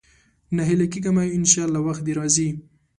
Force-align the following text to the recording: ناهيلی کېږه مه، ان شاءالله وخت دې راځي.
ناهيلی 0.55 0.87
کېږه 0.93 1.11
مه، 1.15 1.23
ان 1.37 1.43
شاءالله 1.51 1.81
وخت 1.87 2.01
دې 2.05 2.13
راځي. 2.19 2.49